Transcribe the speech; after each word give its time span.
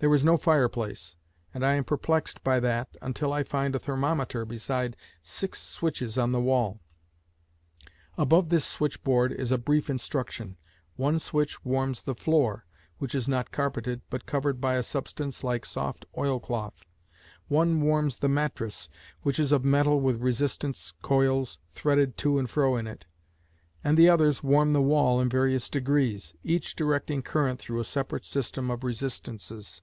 There 0.00 0.12
is 0.14 0.22
no 0.22 0.36
fireplace, 0.36 1.16
and 1.54 1.64
I 1.64 1.76
am 1.76 1.84
perplexed 1.84 2.44
by 2.44 2.60
that 2.60 2.94
until 3.00 3.32
I 3.32 3.42
find 3.42 3.74
a 3.74 3.78
thermometer 3.78 4.44
beside 4.44 4.98
six 5.22 5.60
switches 5.62 6.18
on 6.18 6.30
the 6.30 6.42
wall. 6.42 6.78
Above 8.18 8.50
this 8.50 8.66
switch 8.66 9.02
board 9.02 9.32
is 9.32 9.50
a 9.50 9.56
brief 9.56 9.88
instruction: 9.88 10.58
one 10.96 11.18
switch 11.18 11.64
warms 11.64 12.02
the 12.02 12.14
floor, 12.14 12.66
which 12.98 13.14
is 13.14 13.30
not 13.30 13.50
carpeted, 13.50 14.02
but 14.10 14.26
covered 14.26 14.60
by 14.60 14.74
a 14.74 14.82
substance 14.82 15.42
like 15.42 15.64
soft 15.64 16.04
oilcloth; 16.18 16.84
one 17.48 17.80
warms 17.80 18.18
the 18.18 18.28
mattress 18.28 18.90
(which 19.22 19.38
is 19.40 19.52
of 19.52 19.64
metal 19.64 20.02
with 20.02 20.20
resistance 20.20 20.92
coils 21.00 21.56
threaded 21.72 22.18
to 22.18 22.38
and 22.38 22.50
fro 22.50 22.76
in 22.76 22.86
it); 22.86 23.06
and 23.82 23.96
the 23.96 24.10
others 24.10 24.42
warm 24.42 24.72
the 24.72 24.82
wall 24.82 25.18
in 25.18 25.30
various 25.30 25.70
degrees, 25.70 26.34
each 26.42 26.76
directing 26.76 27.22
current 27.22 27.58
through 27.58 27.80
a 27.80 27.84
separate 27.84 28.26
system 28.26 28.70
of 28.70 28.84
resistances. 28.84 29.80